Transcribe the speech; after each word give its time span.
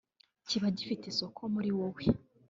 kiba 0.47 0.67
gifite 0.77 1.03
isoko 1.11 1.41
muri 1.53 1.69
wowe 1.77 2.03